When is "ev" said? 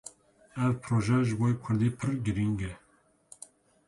0.67-0.73